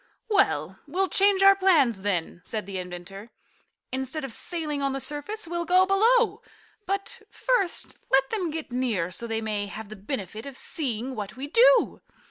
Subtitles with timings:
[0.29, 3.29] "Well, we'll change our plans, then," said the inventor.
[3.91, 6.41] "Instead of sailing on the surface we'll go below.
[6.87, 11.35] But first let them get near so they may have the benefit of seeing what
[11.37, 12.01] we do.